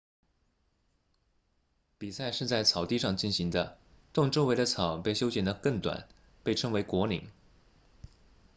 [1.99, 3.77] 比赛是在草地上进行的
[4.13, 6.07] 洞周围的草被修剪得更短
[6.43, 7.29] 被称为果岭